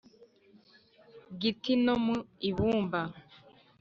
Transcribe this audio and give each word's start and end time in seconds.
Giti 1.39 1.73
no 1.83 1.93
mu 2.03 2.15
ibumba 2.49 3.01